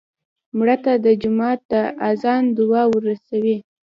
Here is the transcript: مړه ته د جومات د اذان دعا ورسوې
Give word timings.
مړه 0.57 0.75
ته 0.83 0.93
د 1.05 1.07
جومات 1.21 1.59
د 1.71 1.73
اذان 2.09 2.43
دعا 2.57 2.83
ورسوې 2.95 3.57